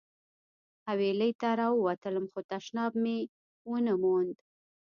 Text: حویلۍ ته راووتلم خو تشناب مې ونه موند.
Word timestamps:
حویلۍ 0.87 1.31
ته 1.41 1.49
راووتلم 1.59 2.25
خو 2.31 2.39
تشناب 2.51 2.91
مې 3.03 3.17
ونه 3.69 3.93
موند. 4.03 4.35